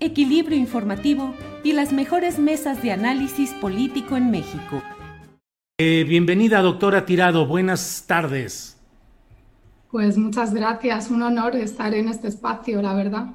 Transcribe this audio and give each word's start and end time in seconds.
equilibrio 0.00 0.58
informativo 0.58 1.34
y 1.62 1.72
las 1.72 1.92
mejores 1.92 2.38
mesas 2.38 2.82
de 2.82 2.92
análisis 2.92 3.52
político 3.52 4.16
en 4.16 4.30
México. 4.30 4.82
Eh, 5.78 6.04
bienvenida, 6.08 6.60
doctora 6.60 7.06
Tirado. 7.06 7.46
Buenas 7.46 8.04
tardes. 8.06 8.78
Pues 9.90 10.16
muchas 10.16 10.54
gracias. 10.54 11.10
Un 11.10 11.22
honor 11.22 11.56
estar 11.56 11.94
en 11.94 12.08
este 12.08 12.28
espacio, 12.28 12.80
la 12.80 12.94
verdad. 12.94 13.30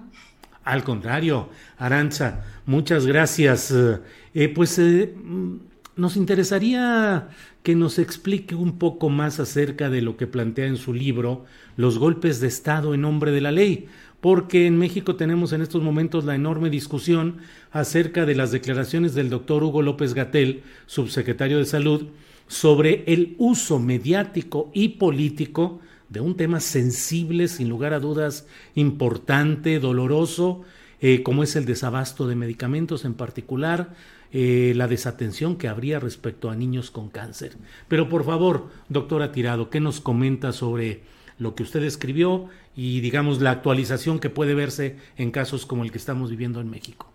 Al 0.64 0.84
contrario, 0.84 1.50
Arancha, 1.78 2.44
muchas 2.66 3.06
gracias. 3.06 3.72
Eh, 3.72 4.00
eh, 4.34 4.50
pues 4.50 4.80
eh, 4.80 5.14
mm, 5.16 5.58
nos 5.96 6.18
interesaría 6.18 7.30
que 7.62 7.76
nos 7.76 8.00
explique 8.00 8.56
un 8.56 8.80
poco 8.80 9.10
más 9.10 9.40
acerca 9.40 9.90
de 9.90 10.02
lo 10.02 10.18
que 10.18 10.28
plantea 10.28 10.68
en 10.68 10.78
su 10.78 10.94
libro 10.94 11.46
Los 11.78 12.00
golpes 12.00 12.40
de 12.40 12.48
Estado 12.48 12.94
en 12.94 13.02
nombre 13.02 13.32
de 13.32 13.42
la 13.42 13.52
ley, 13.52 13.88
porque 14.26 14.66
en 14.66 14.76
México 14.80 15.18
tenemos 15.18 15.54
en 15.54 15.62
estos 15.62 15.84
momentos 15.84 16.26
la 16.26 16.34
enorme 16.34 16.72
discusión 16.72 17.38
acerca 17.72 18.26
de 18.26 18.34
las 18.34 18.52
declaraciones 18.52 19.14
del 19.14 19.30
doctor 19.30 19.64
Hugo 19.64 19.84
López 19.84 20.16
Gatel, 20.16 20.64
subsecretario 20.88 21.60
de 21.60 21.66
Salud, 21.66 22.08
sobre 22.48 23.04
el 23.06 23.36
uso 23.38 23.78
mediático 23.78 24.72
y 24.74 24.90
político 24.98 25.80
de 26.10 26.22
un 26.22 26.36
tema 26.38 26.60
sensible, 26.60 27.48
sin 27.48 27.70
lugar 27.70 27.94
a 27.94 28.00
dudas, 28.00 28.48
importante, 28.74 29.80
doloroso, 29.80 30.64
eh, 31.02 31.22
como 31.22 31.44
es 31.44 31.56
el 31.56 31.66
desabasto 31.66 32.28
de 32.28 32.36
medicamentos, 32.36 33.06
en 33.06 33.14
particular 33.14 33.94
eh, 34.32 34.74
la 34.76 34.88
desatención 34.88 35.56
que 35.56 35.68
habría 35.68 36.00
respecto 36.00 36.50
a 36.50 36.56
niños 36.56 36.90
con 36.90 37.10
cáncer. 37.10 37.58
Pero 37.88 38.10
por 38.10 38.26
favor, 38.26 38.70
doctora 38.90 39.32
Tirado, 39.32 39.70
¿qué 39.70 39.80
nos 39.80 40.02
comenta 40.02 40.52
sobre 40.52 41.04
lo 41.38 41.56
que 41.56 41.64
usted 41.64 41.84
escribió 41.84 42.48
y, 42.76 43.02
digamos, 43.02 43.42
la 43.42 43.52
actualización 43.52 44.20
que 44.20 44.30
puede 44.30 44.54
verse 44.54 44.98
en 45.18 45.32
casos 45.32 45.66
como 45.66 45.84
el 45.84 45.92
que 45.92 45.98
estamos 45.98 46.30
viviendo 46.30 46.62
en 46.62 46.70
México? 46.70 47.12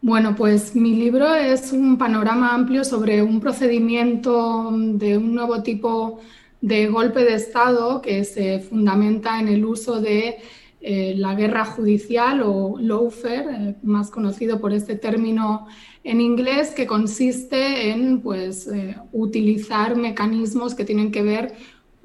Bueno, 0.00 0.36
pues 0.36 0.76
mi 0.76 0.94
libro 0.94 1.34
es 1.34 1.72
un 1.72 1.98
panorama 1.98 2.54
amplio 2.54 2.84
sobre 2.84 3.20
un 3.20 3.40
procedimiento 3.40 4.70
de 4.72 5.18
un 5.18 5.34
nuevo 5.34 5.62
tipo 5.62 6.20
de 6.60 6.86
golpe 6.86 7.24
de 7.24 7.34
Estado 7.34 8.00
que 8.00 8.24
se 8.24 8.60
fundamenta 8.60 9.40
en 9.40 9.48
el 9.48 9.64
uso 9.64 10.00
de 10.00 10.38
eh, 10.80 11.14
la 11.16 11.34
guerra 11.34 11.64
judicial 11.64 12.42
o 12.44 12.78
lawfare, 12.78 13.70
eh, 13.70 13.74
más 13.82 14.10
conocido 14.10 14.60
por 14.60 14.72
este 14.72 14.94
término 14.94 15.66
en 16.04 16.20
inglés, 16.20 16.70
que 16.70 16.86
consiste 16.86 17.90
en 17.90 18.20
pues, 18.20 18.68
eh, 18.68 18.96
utilizar 19.10 19.96
mecanismos 19.96 20.76
que 20.76 20.84
tienen 20.84 21.10
que 21.10 21.22
ver 21.22 21.54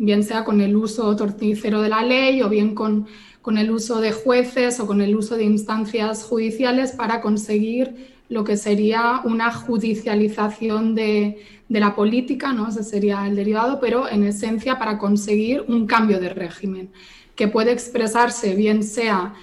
bien 0.03 0.24
sea 0.24 0.44
con 0.44 0.59
el 0.62 0.75
uso 0.75 1.16
torticero 1.16 1.81
de 1.81 1.90
la 1.90 2.03
ley 2.03 2.41
o 2.41 2.50
bien 2.50 2.75
con, 2.75 3.08
con 3.41 3.58
el 3.58 3.72
uso 3.72 4.02
de 4.02 4.12
jueces 4.12 4.80
o 4.80 4.88
con 4.88 5.02
el 5.02 5.16
uso 5.16 5.38
de 5.38 5.46
instancias 5.46 6.24
judiciales 6.24 6.91
para 6.91 7.22
conseguir 7.22 8.13
lo 8.30 8.44
que 8.44 8.58
sería 8.58 9.22
una 9.24 9.53
judicialización 9.53 10.96
de, 10.96 11.38
de, 11.69 11.80
la 11.80 11.96
política, 11.96 12.52
¿no? 12.52 12.69
ese 12.69 12.84
sería 12.84 13.28
el 13.28 13.36
derivado, 13.36 13.80
pero 13.80 14.09
en 14.09 14.24
esencia 14.24 14.80
para 14.80 14.97
conseguir 14.97 15.63
un 15.68 15.86
cambio 15.86 16.19
de 16.19 16.30
régimen 16.30 16.90
que 17.36 17.47
puede 17.47 17.72
expresarse 17.72 18.56
bien 18.56 18.84
sea 18.84 19.34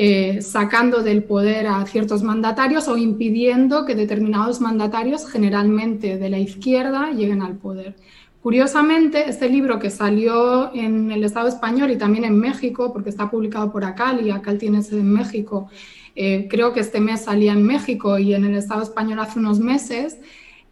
eh, 0.00 0.42
sacando 0.42 1.02
del 1.02 1.24
poder 1.24 1.66
a 1.66 1.84
ciertos 1.84 2.22
mandatarios 2.22 2.86
o 2.86 2.96
impidiendo 2.96 3.84
que 3.84 3.96
determinados 3.96 4.60
mandatarios, 4.60 5.28
generalmente 5.28 6.18
de 6.18 6.30
la 6.30 6.38
izquierda, 6.38 7.10
lleguen 7.10 7.42
al 7.42 7.56
poder. 7.56 7.96
Curiosamente, 8.42 9.28
este 9.28 9.48
libro 9.48 9.80
que 9.80 9.90
salió 9.90 10.72
en 10.72 11.10
el 11.10 11.24
Estado 11.24 11.48
español 11.48 11.90
y 11.90 11.98
también 11.98 12.24
en 12.24 12.38
México, 12.38 12.92
porque 12.92 13.10
está 13.10 13.30
publicado 13.30 13.72
por 13.72 13.84
ACAL 13.84 14.24
y 14.24 14.30
ACAL 14.30 14.58
tiene 14.58 14.82
sede 14.82 15.00
en 15.00 15.12
México, 15.12 15.68
eh, 16.14 16.46
creo 16.48 16.72
que 16.72 16.80
este 16.80 17.00
mes 17.00 17.22
salía 17.22 17.52
en 17.52 17.64
México 17.64 18.18
y 18.18 18.34
en 18.34 18.44
el 18.44 18.54
Estado 18.54 18.82
español 18.82 19.18
hace 19.18 19.40
unos 19.40 19.58
meses, 19.58 20.18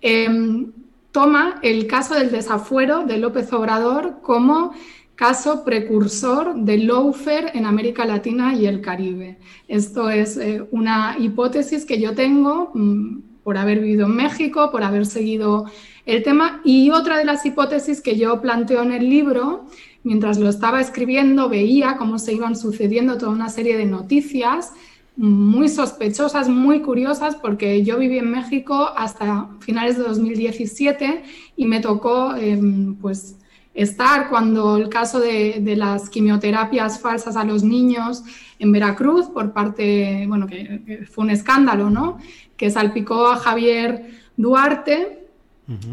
em, 0.01 0.73
toma 1.11 1.59
el 1.63 1.87
caso 1.87 2.15
del 2.15 2.31
desafuero 2.31 3.05
de 3.05 3.19
López 3.19 3.53
Obrador 3.53 4.21
como 4.23 4.73
caso 5.17 5.65
precursor 5.65 6.55
del 6.55 6.87
lawfare 6.87 7.51
en 7.55 7.65
América 7.65 8.05
Latina 8.05 8.55
y 8.55 8.67
el 8.67 8.81
Caribe. 8.81 9.39
Esto 9.67 10.11
es 10.11 10.37
eh, 10.37 10.65
una 10.71 11.17
hipótesis 11.19 11.85
que 11.85 12.01
yo 12.01 12.15
tengo 12.15 12.71
mm, 12.75 13.19
por 13.47 13.59
haber 13.59 13.79
vivido 13.79 14.07
en 14.07 14.17
México, 14.17 14.73
por 14.73 14.83
haber 14.83 15.07
seguido 15.07 15.67
el 16.05 16.25
tema. 16.25 16.61
Y 16.65 16.91
otra 16.91 17.17
de 17.17 17.25
las 17.25 17.47
hipótesis 17.47 18.01
que 18.01 18.17
yo 18.17 18.41
planteo 18.41 18.83
en 18.83 18.91
el 18.91 19.09
libro, 19.09 19.67
mientras 20.03 20.39
lo 20.39 20.49
estaba 20.49 20.81
escribiendo, 20.81 21.49
veía 21.49 21.97
cómo 21.97 22.19
se 22.19 22.33
iban 22.33 22.57
sucediendo 22.57 23.19
toda 23.19 23.31
una 23.31 23.49
serie 23.49 23.77
de 23.77 23.87
noticias 23.87 24.73
muy 25.17 25.69
sospechosas, 25.69 26.49
muy 26.49 26.81
curiosas, 26.81 27.37
porque 27.37 27.85
yo 27.85 27.99
viví 27.99 28.19
en 28.19 28.33
México 28.33 28.91
hasta 28.97 29.49
finales 29.61 29.97
de 29.97 30.03
2017 30.03 31.23
y 31.57 31.67
me 31.67 31.79
tocó 31.79 32.35
em, 32.35 32.97
pues, 32.97 33.37
estar 33.75 34.29
cuando 34.29 34.77
el 34.77 34.89
caso 34.89 35.21
de, 35.21 35.61
de, 35.61 35.77
las 35.77 36.11
quimioterapias 36.11 36.99
falsas 36.99 37.37
a 37.37 37.45
los 37.45 37.63
niños 37.63 38.25
en 38.59 38.73
Veracruz 38.73 39.27
por 39.27 39.53
parte, 39.53 40.25
bueno, 40.27 40.47
que, 40.47 40.83
que 40.87 41.07
fue 41.07 41.25
un 41.25 41.31
escándalo, 41.31 41.91
¿no? 41.91 42.19
Que 42.57 42.71
salpicó 42.71 43.29
a 43.29 43.37
Javier 43.37 44.11
Duarte 44.37 45.27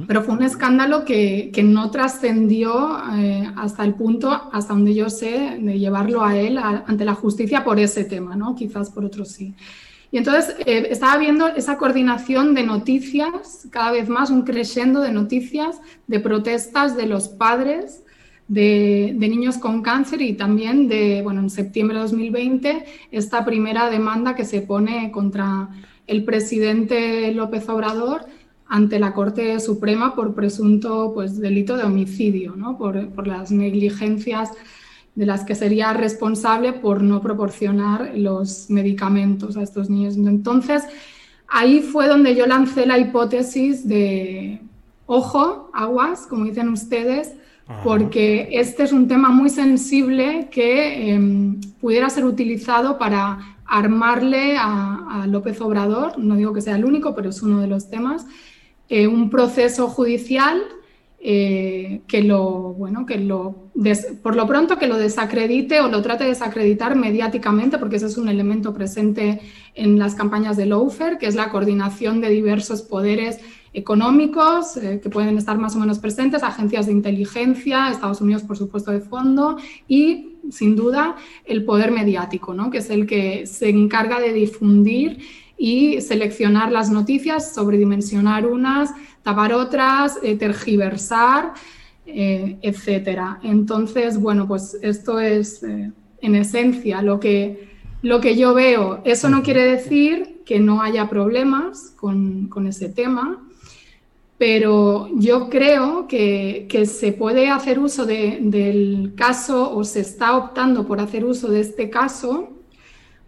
pero 0.07 0.21
fue 0.21 0.35
un 0.35 0.43
escándalo 0.43 1.03
que, 1.03 1.49
que 1.51 1.63
no 1.63 1.89
trascendió 1.89 2.95
eh, 3.17 3.49
hasta 3.55 3.83
el 3.83 3.95
punto, 3.95 4.29
hasta 4.51 4.73
donde 4.73 4.93
yo 4.93 5.09
sé, 5.09 5.57
de 5.59 5.79
llevarlo 5.79 6.23
a 6.23 6.37
él 6.37 6.59
ante 6.59 7.03
la 7.03 7.15
justicia 7.15 7.63
por 7.63 7.79
ese 7.79 8.03
tema, 8.03 8.35
¿no? 8.35 8.55
Quizás 8.55 8.91
por 8.91 9.03
otros 9.03 9.29
sí. 9.29 9.55
Y 10.11 10.19
entonces 10.19 10.55
eh, 10.67 10.89
estaba 10.91 11.17
viendo 11.17 11.47
esa 11.47 11.79
coordinación 11.79 12.53
de 12.53 12.61
noticias, 12.61 13.67
cada 13.71 13.91
vez 13.91 14.09
más 14.09 14.29
un 14.29 14.43
crescendo 14.43 15.01
de 15.01 15.11
noticias, 15.11 15.81
de 16.05 16.19
protestas 16.19 16.95
de 16.95 17.07
los 17.07 17.27
padres 17.27 18.03
de, 18.53 19.15
niños 19.19 19.57
con 19.57 19.81
cáncer 19.81 20.21
y 20.21 20.33
también 20.33 20.87
de, 20.87 21.21
bueno, 21.23 21.41
en 21.41 21.49
septiembre 21.49 21.97
de 21.97 22.03
2020, 22.03 22.85
esta 23.11 23.43
primera 23.45 23.89
demanda 23.89 24.35
que 24.35 24.45
se 24.45 24.61
pone 24.61 25.11
contra 25.11 25.69
el 26.07 26.23
presidente 26.23 27.31
López 27.33 27.67
Obrador 27.69 28.25
ante 28.67 28.99
la 28.99 29.13
Corte 29.13 29.59
Suprema 29.59 30.15
por 30.15 30.35
presunto 30.35 31.11
pues, 31.13 31.39
delito 31.39 31.77
de 31.77 31.83
homicidio, 31.83 32.55
¿no? 32.55 32.77
por, 32.77 33.09
por, 33.09 33.27
las 33.27 33.51
negligencias 33.51 34.51
de 35.15 35.25
las 35.25 35.43
que 35.43 35.55
sería 35.55 35.93
responsable 35.93 36.73
por 36.73 37.03
no 37.03 37.21
proporcionar 37.21 38.13
los 38.15 38.69
medicamentos 38.69 39.57
a 39.57 39.61
estos 39.63 39.89
niños. 39.89 40.15
Entonces, 40.17 40.83
ahí 41.47 41.81
fue 41.81 42.07
donde 42.07 42.35
yo 42.35 42.47
lancé 42.47 42.85
la 42.85 42.97
hipótesis 42.97 43.87
de, 43.87 44.59
ojo, 45.05 45.69
aguas, 45.73 46.25
como 46.27 46.45
dicen 46.45 46.69
ustedes, 46.69 47.35
porque 47.83 48.49
este 48.51 48.83
es 48.83 48.91
un 48.91 49.07
tema 49.07 49.29
muy 49.29 49.49
sensible 49.49 50.49
que 50.51 51.11
em, 51.11 51.61
pudiera 51.79 52.09
ser 52.09 52.25
utilizado 52.25 52.97
para 52.97 53.57
armarle 53.65 54.57
a, 54.57 55.25
López 55.27 55.61
Obrador, 55.61 56.19
no 56.19 56.35
digo 56.35 56.53
que 56.53 56.61
sea 56.61 56.75
el 56.75 56.85
único, 56.85 57.15
pero 57.15 57.29
es 57.29 57.41
uno 57.41 57.61
de 57.61 57.67
los 57.67 57.89
temas, 57.89 58.25
eh, 58.89 59.07
un 59.07 59.29
proceso 59.29 59.87
judicial 59.87 60.61
eh, 61.25 62.01
que 62.07 62.21
lo, 62.21 62.73
bueno, 62.73 63.05
que 63.05 63.17
lo, 63.17 63.69
por 64.21 64.35
lo 64.35 64.45
pronto 64.45 64.77
que 64.77 64.87
lo 64.87 64.97
desacredite 64.97 65.79
o 65.79 65.87
lo 65.87 66.01
trate 66.01 66.25
de 66.25 66.31
desacreditar 66.31 66.97
mediáticamente, 66.97 67.77
porque 67.77 67.95
ese 67.95 68.07
es 68.07 68.17
un 68.17 68.27
elemento 68.27 68.73
presente 68.73 69.39
en 69.73 69.97
las 69.97 70.15
campañas 70.15 70.57
de 70.57 70.65
Lawfare, 70.65 71.17
que 71.17 71.27
es 71.27 71.35
la 71.35 71.49
coordinación 71.49 72.19
de 72.19 72.29
diversos 72.29 72.81
poderes 72.81 73.39
económicos 73.73 74.77
eh, 74.77 74.99
que 75.01 75.09
pueden 75.09 75.37
estar 75.37 75.57
más 75.57 75.75
o 75.75 75.79
menos 75.79 75.99
presentes, 75.99 76.43
agencias 76.43 76.85
de 76.85 76.91
inteligencia, 76.91 77.89
Estados 77.89 78.21
Unidos, 78.21 78.43
por 78.43 78.57
supuesto, 78.57 78.91
de 78.91 79.01
fondo, 79.01 79.57
y 79.87 80.37
sin 80.51 80.75
duda 80.75 81.15
el 81.45 81.65
poder 81.65 81.91
mediático, 81.91 82.53
¿no? 82.53 82.69
que 82.69 82.77
es 82.77 82.89
el 82.89 83.07
que 83.07 83.47
se 83.47 83.69
encarga 83.69 84.19
de 84.19 84.31
difundir 84.33 85.19
y 85.57 86.01
seleccionar 86.01 86.71
las 86.71 86.89
noticias, 86.89 87.53
sobredimensionar 87.53 88.45
unas, 88.45 88.91
tapar 89.23 89.53
otras, 89.53 90.19
eh, 90.21 90.35
tergiversar, 90.35 91.53
eh, 92.05 92.57
etcétera. 92.61 93.39
Entonces, 93.43 94.19
bueno, 94.19 94.47
pues 94.47 94.77
esto 94.81 95.19
es 95.19 95.63
en 95.63 96.35
esencia 96.35 97.01
lo 97.01 97.19
que, 97.19 97.69
lo 98.01 98.19
que 98.19 98.35
yo 98.35 98.53
veo. 98.53 99.01
Eso 99.05 99.29
no 99.29 99.41
quiere 99.41 99.65
decir 99.65 100.41
que 100.45 100.59
no 100.59 100.81
haya 100.81 101.09
problemas 101.09 101.93
con, 101.95 102.49
con 102.49 102.67
ese 102.67 102.89
tema 102.89 103.41
pero 104.37 105.09
yo 105.15 105.49
creo 105.49 106.07
que, 106.07 106.67
se 106.85 107.13
puede 107.13 107.49
hacer 107.49 107.79
uso 107.79 108.05
del 108.05 109.13
caso 109.15 109.75
o 109.75 109.83
se 109.83 110.01
está 110.01 110.35
optando 110.37 110.85
por 110.85 110.99
hacer 110.99 111.23
uso 111.23 111.49
de 111.49 111.61
este 111.61 111.89
caso 111.89 112.49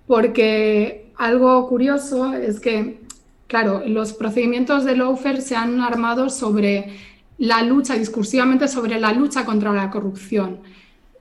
porque 0.07 1.11
algo 1.17 1.67
curioso 1.67 2.33
es 2.33 2.59
que, 2.59 3.01
claro, 3.47 3.83
los 3.85 4.13
procedimientos 4.13 4.85
de 4.85 4.95
Lawfare 4.95 5.41
se 5.41 5.55
han 5.55 5.81
armado 5.81 6.29
sobre 6.29 6.93
la 7.37 7.63
lucha, 7.63 7.95
discursivamente 7.95 8.67
sobre 8.67 8.99
la 8.99 9.11
lucha 9.13 9.45
contra 9.45 9.73
la 9.73 9.89
corrupción, 9.89 10.59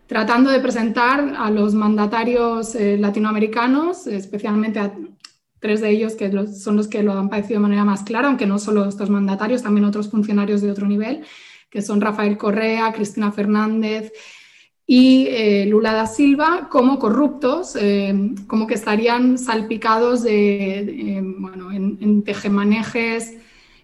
tratando 0.06 0.50
de 0.50 0.60
presentar 0.60 1.34
a 1.36 1.50
los 1.50 1.74
mandatarios 1.74 2.74
eh, 2.74 2.98
latinoamericanos, 2.98 4.06
especialmente 4.06 4.78
a 4.78 4.92
tres 5.64 5.80
de 5.80 5.88
ellos 5.88 6.14
que 6.14 6.30
son 6.48 6.76
los 6.76 6.88
que 6.88 7.02
lo 7.02 7.14
han 7.14 7.30
padecido 7.30 7.58
de 7.58 7.62
manera 7.62 7.86
más 7.86 8.02
clara, 8.02 8.28
aunque 8.28 8.44
no 8.44 8.58
solo 8.58 8.86
estos 8.86 9.08
mandatarios, 9.08 9.62
también 9.62 9.86
otros 9.86 10.10
funcionarios 10.10 10.60
de 10.60 10.70
otro 10.70 10.86
nivel, 10.86 11.24
que 11.70 11.80
son 11.80 12.02
Rafael 12.02 12.36
Correa, 12.36 12.92
Cristina 12.92 13.32
Fernández 13.32 14.12
y 14.86 15.26
eh, 15.30 15.64
Lula 15.64 15.94
da 15.94 16.04
Silva, 16.04 16.68
como 16.70 16.98
corruptos, 16.98 17.76
eh, 17.80 18.34
como 18.46 18.66
que 18.66 18.74
estarían 18.74 19.38
salpicados 19.38 20.22
de, 20.22 21.22
bueno, 21.38 21.72
en, 21.72 22.22
tejemanejes 22.24 23.32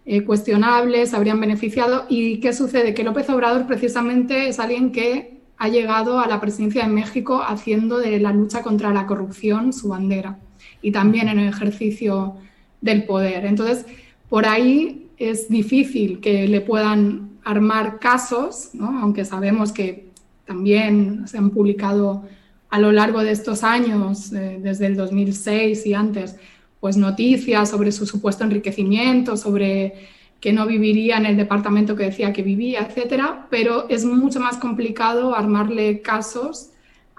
eh, 0.04 0.22
cuestionables, 0.22 1.14
habrían 1.14 1.40
beneficiado. 1.40 2.04
¿Y 2.10 2.40
qué 2.40 2.52
sucede? 2.52 2.92
Que 2.92 3.04
López 3.04 3.30
Obrador 3.30 3.66
precisamente 3.66 4.48
es 4.48 4.60
alguien 4.60 4.92
que 4.92 5.40
ha 5.56 5.68
llegado 5.68 6.20
a 6.20 6.26
la 6.26 6.42
presidencia 6.42 6.82
de 6.82 6.92
México 6.92 7.42
haciendo 7.42 7.96
de 7.96 8.20
la 8.20 8.34
lucha 8.34 8.60
contra 8.60 8.92
la 8.92 9.06
corrupción 9.06 9.72
su 9.72 9.88
bandera 9.88 10.40
y 10.82 10.92
también 10.92 11.28
en 11.28 11.38
el 11.38 11.48
ejercicio 11.48 12.36
del 12.80 13.04
poder. 13.04 13.44
Entonces, 13.44 13.86
por 14.28 14.46
ahí 14.46 15.08
es 15.18 15.48
difícil 15.48 16.20
que 16.20 16.48
le 16.48 16.60
puedan 16.60 17.30
armar 17.44 17.98
casos, 17.98 18.70
aunque 18.80 19.24
sabemos 19.24 19.72
que 19.72 20.08
también 20.46 21.28
se 21.28 21.38
han 21.38 21.50
publicado 21.50 22.24
a 22.70 22.78
lo 22.78 22.92
largo 22.92 23.22
de 23.22 23.32
estos 23.32 23.64
años, 23.64 24.32
eh, 24.32 24.58
desde 24.62 24.86
el 24.86 24.96
2006 24.96 25.86
y 25.86 25.94
antes, 25.94 26.36
pues 26.78 26.96
noticias 26.96 27.70
sobre 27.70 27.92
su 27.92 28.06
supuesto 28.06 28.44
enriquecimiento, 28.44 29.36
sobre 29.36 29.94
que 30.40 30.52
no 30.52 30.66
viviría 30.66 31.18
en 31.18 31.26
el 31.26 31.36
departamento 31.36 31.94
que 31.94 32.04
decía 32.04 32.32
que 32.32 32.42
vivía, 32.42 32.80
etcétera, 32.80 33.46
pero 33.50 33.88
es 33.90 34.04
mucho 34.04 34.40
más 34.40 34.56
complicado 34.56 35.34
armarle 35.34 36.00
casos 36.00 36.69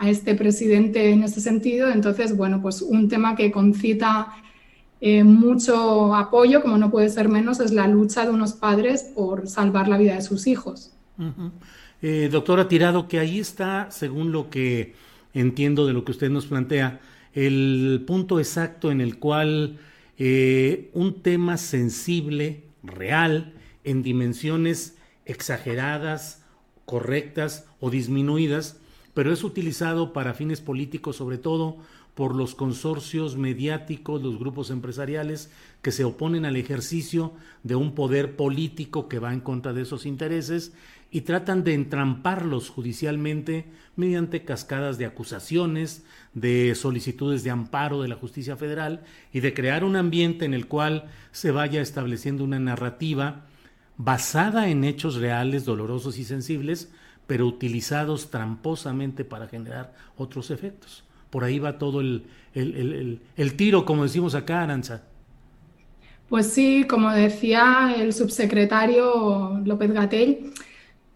a 0.01 0.09
este 0.09 0.33
presidente 0.33 1.11
en 1.11 1.21
este 1.23 1.39
sentido. 1.41 1.91
Entonces, 1.91 2.35
bueno, 2.35 2.59
pues 2.59 2.81
un 2.81 3.07
tema 3.07 3.35
que 3.35 3.51
concita 3.51 4.33
eh, 4.99 5.23
mucho 5.23 6.15
apoyo, 6.15 6.63
como 6.63 6.79
no 6.79 6.89
puede 6.89 7.07
ser 7.09 7.29
menos, 7.29 7.59
es 7.59 7.71
la 7.71 7.87
lucha 7.87 8.25
de 8.25 8.31
unos 8.31 8.53
padres 8.53 9.03
por 9.03 9.47
salvar 9.47 9.87
la 9.87 9.99
vida 9.99 10.15
de 10.15 10.23
sus 10.23 10.47
hijos. 10.47 10.91
Eh, 12.01 12.29
doctora 12.31 12.67
Tirado, 12.67 13.07
que 13.07 13.19
ahí 13.19 13.39
está, 13.39 13.91
según 13.91 14.31
lo 14.31 14.49
que 14.49 14.95
entiendo 15.35 15.85
de 15.85 15.93
lo 15.93 16.03
que 16.03 16.13
usted 16.13 16.31
nos 16.31 16.47
plantea, 16.47 16.99
el 17.33 18.03
punto 18.07 18.39
exacto 18.39 18.89
en 18.89 19.01
el 19.01 19.19
cual 19.19 19.77
eh, 20.17 20.89
un 20.93 21.21
tema 21.21 21.57
sensible, 21.57 22.63
real, 22.81 23.53
en 23.83 24.01
dimensiones 24.01 24.97
exageradas, 25.25 26.43
correctas 26.85 27.67
o 27.79 27.91
disminuidas, 27.91 28.80
pero 29.13 29.31
es 29.31 29.43
utilizado 29.43 30.13
para 30.13 30.33
fines 30.33 30.61
políticos 30.61 31.17
sobre 31.17 31.37
todo 31.37 31.77
por 32.15 32.35
los 32.35 32.55
consorcios 32.55 33.37
mediáticos, 33.37 34.21
los 34.21 34.37
grupos 34.37 34.69
empresariales 34.69 35.49
que 35.81 35.91
se 35.91 36.03
oponen 36.03 36.45
al 36.45 36.57
ejercicio 36.57 37.33
de 37.63 37.75
un 37.75 37.95
poder 37.95 38.35
político 38.35 39.07
que 39.07 39.19
va 39.19 39.33
en 39.33 39.39
contra 39.39 39.73
de 39.73 39.83
esos 39.83 40.05
intereses 40.05 40.73
y 41.09 41.21
tratan 41.21 41.63
de 41.63 41.73
entramparlos 41.73 42.69
judicialmente 42.69 43.65
mediante 43.95 44.43
cascadas 44.43 44.97
de 44.97 45.05
acusaciones, 45.05 46.03
de 46.33 46.73
solicitudes 46.75 47.43
de 47.43 47.51
amparo 47.51 48.01
de 48.01 48.07
la 48.07 48.15
justicia 48.15 48.55
federal 48.55 49.03
y 49.33 49.41
de 49.41 49.53
crear 49.53 49.83
un 49.83 49.95
ambiente 49.95 50.45
en 50.45 50.53
el 50.53 50.67
cual 50.67 51.09
se 51.31 51.51
vaya 51.51 51.81
estableciendo 51.81 52.43
una 52.43 52.59
narrativa 52.59 53.45
basada 53.97 54.69
en 54.69 54.83
hechos 54.83 55.15
reales, 55.15 55.65
dolorosos 55.65 56.17
y 56.17 56.23
sensibles, 56.23 56.89
pero 57.31 57.47
utilizados 57.47 58.29
tramposamente 58.29 59.23
para 59.23 59.47
generar 59.47 59.93
otros 60.17 60.51
efectos. 60.51 61.05
Por 61.29 61.45
ahí 61.45 61.59
va 61.59 61.77
todo 61.77 62.01
el, 62.01 62.25
tiro, 63.55 63.85
como 63.85 64.03
decimos 64.03 64.35
acá, 64.35 64.63
Aranza. 64.63 65.03
Pues 66.27 66.47
sí, 66.47 66.85
como 66.89 67.09
decía 67.11 67.95
el 67.97 68.11
subsecretario 68.11 69.61
López 69.63 69.93
Gatell, 69.93 70.51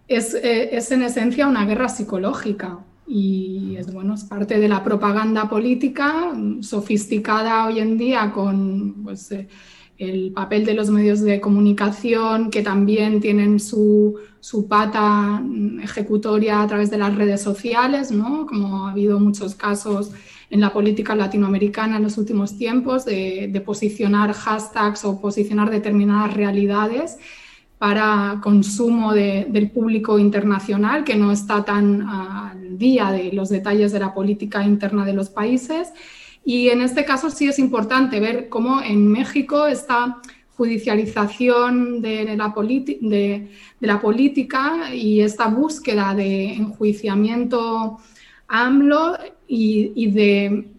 es, 0.08 0.34
eh, 0.36 0.78
es, 0.78 0.90
en 0.94 1.04
esencia 1.04 1.48
una 1.48 1.66
guerra 1.66 1.90
psicológica 1.90 2.80
y 3.06 3.76
es, 3.78 3.92
bueno, 3.92 4.14
es 4.14 4.24
parte 4.24 4.58
de 4.58 4.70
la 4.70 4.86
propaganda 4.86 5.50
política 5.50 6.32
sofisticada 6.62 7.66
hoy 7.66 7.80
en 7.80 7.98
día 7.98 8.32
con 8.32 9.04
pues, 9.04 9.34
eh, 9.34 9.50
el 9.98 10.32
papel 10.34 10.66
de 10.66 10.74
los 10.74 10.90
medios 10.90 11.22
de 11.22 11.40
comunicación 11.40 12.50
que 12.50 12.62
también 12.62 13.22
tienen 13.22 13.60
su, 13.60 14.20
pata 14.70 15.42
ejecutoria 15.82 16.62
a 16.62 16.68
través 16.68 16.92
de 16.92 16.98
las 16.98 17.16
redes 17.16 17.42
sociales, 17.42 18.12
¿no? 18.12 18.46
como 18.46 18.88
ha 18.88 18.92
habido 18.92 19.20
muchos 19.20 19.56
casos 19.56 20.12
en 20.50 20.62
la 20.62 20.72
política 20.72 21.16
latinoamericana 21.16 21.98
en 21.98 22.04
los 22.04 22.18
últimos 22.18 22.58
tiempos, 22.58 23.06
de, 23.06 23.62
posicionar 23.66 24.34
hashtags 24.34 25.06
o 25.06 25.20
posicionar 25.20 25.72
determinadas 25.72 26.34
realidades 26.34 27.18
para 27.78 28.40
consumo 28.42 29.14
del 29.14 29.70
público 29.72 30.20
internacional 30.20 31.04
que 31.04 31.16
no 31.16 31.32
está 31.32 31.66
tan 31.66 32.04
al 32.04 32.78
día 32.78 33.12
de 33.12 33.32
los 33.34 33.50
detalles 33.50 33.92
de 33.92 34.00
la 34.00 34.14
política 34.14 34.64
interna 34.64 35.06
de 35.06 35.14
los 35.14 35.30
países 35.30 35.92
y 36.46 36.70
en 36.70 36.82
este 36.82 37.04
caso 37.04 37.30
sí 37.32 37.48
es 37.48 37.58
importante 37.58 38.20
ver 38.20 38.48
cómo 38.50 38.82
en 38.82 39.08
México 39.08 39.66
esta 39.66 40.22
judicialización 40.56 42.02
de 42.02 42.38
la, 42.38 42.54
política 44.00 44.94
y 44.94 45.20
esta 45.22 45.48
búsqueda 45.48 46.14
de 46.14 46.54
enjuiciamiento 46.54 47.98
AMLO 48.48 49.18
y 49.48 50.12
de 50.12 50.70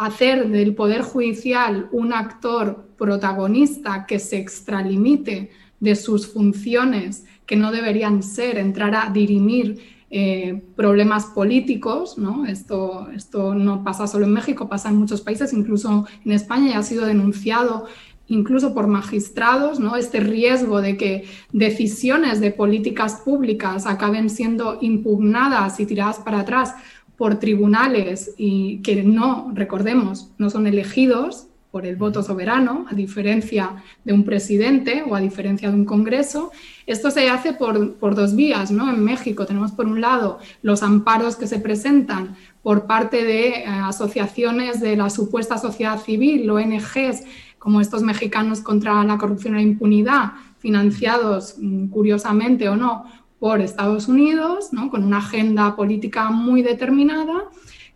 hacer 0.00 0.48
del 0.48 0.74
Poder 0.74 1.02
Judicial 1.02 1.88
un 1.92 2.14
actor 2.14 2.88
protagonista 2.96 4.06
que 4.06 4.18
se 4.18 4.38
extralimite 4.38 5.50
de 5.78 5.94
sus 5.94 6.26
funciones 6.26 7.26
que 7.44 7.56
no 7.56 7.70
deberían 7.70 8.22
ser 8.22 8.56
entrar 8.56 8.94
a 8.94 9.10
dirimir 9.10 9.99
eh, 10.10 10.60
problemas 10.74 11.26
políticos, 11.26 12.18
¿no? 12.18 12.44
Esto, 12.44 13.08
esto 13.14 13.54
no 13.54 13.84
pasa 13.84 14.08
solo 14.08 14.26
en 14.26 14.32
México, 14.32 14.68
pasa 14.68 14.88
en 14.88 14.96
muchos 14.96 15.20
países, 15.20 15.52
incluso 15.52 16.06
en 16.24 16.32
España 16.32 16.72
ya 16.72 16.78
ha 16.80 16.82
sido 16.82 17.06
denunciado 17.06 17.86
incluso 18.30 18.74
por 18.74 18.86
magistrados, 18.86 19.80
¿no? 19.80 19.96
este 19.96 20.20
riesgo 20.20 20.80
de 20.80 20.96
que 20.96 21.24
decisiones 21.52 22.40
de 22.40 22.52
políticas 22.52 23.22
públicas 23.24 23.86
acaben 23.86 24.30
siendo 24.30 24.78
impugnadas 24.80 25.80
y 25.80 25.86
tiradas 25.86 26.20
para 26.20 26.40
atrás 26.40 26.74
por 27.16 27.38
tribunales 27.38 28.32
y 28.38 28.78
que 28.82 29.02
no, 29.02 29.50
recordemos, 29.52 30.30
no 30.38 30.48
son 30.48 30.66
elegidos, 30.66 31.49
por 31.70 31.86
el 31.86 31.96
voto 31.96 32.22
soberano, 32.22 32.86
a 32.90 32.94
diferencia 32.94 33.82
de 34.04 34.12
un 34.12 34.24
presidente 34.24 35.04
o 35.06 35.14
a 35.14 35.20
diferencia 35.20 35.70
de 35.70 35.76
un 35.76 35.84
Congreso. 35.84 36.50
Esto 36.86 37.10
se 37.10 37.28
hace 37.28 37.52
por, 37.52 37.94
por, 37.94 38.14
dos 38.14 38.34
vías, 38.34 38.70
¿no? 38.70 38.90
En 38.90 39.04
México 39.04 39.46
tenemos 39.46 39.72
por 39.72 39.86
un 39.86 40.00
lado 40.00 40.38
los 40.62 40.82
amparos 40.82 41.36
que 41.36 41.46
se 41.46 41.60
presentan 41.60 42.36
por 42.62 42.86
parte 42.86 43.24
de 43.24 43.48
eh, 43.48 43.64
asociaciones 43.66 44.80
de 44.80 44.96
la 44.96 45.10
supuesta 45.10 45.58
sociedad 45.58 46.00
civil, 46.00 46.50
ONGs, 46.50 47.24
como 47.58 47.80
estos 47.80 48.02
mexicanos 48.02 48.60
contra 48.60 49.04
la 49.04 49.18
corrupción 49.18 49.54
e 49.54 49.58
la 49.58 49.62
impunidad, 49.62 50.32
financiados, 50.58 51.56
mm, 51.58 51.88
curiosamente 51.88 52.68
o 52.68 52.76
no, 52.76 53.04
por 53.38 53.60
Estados 53.60 54.08
Unidos, 54.08 54.72
¿no? 54.72 54.90
con 54.90 55.02
una 55.02 55.18
agenda 55.18 55.74
política 55.74 56.30
muy 56.30 56.62
determinada, 56.62 57.44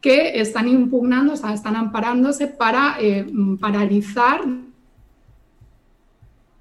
que 0.04 0.38
están 0.38 0.68
impugnando, 0.68 1.32
o 1.32 1.36
sea, 1.38 1.54
están 1.54 1.76
amparándose 1.76 2.46
para 2.46 2.98
eh, 3.00 3.24
paralizar 3.58 4.42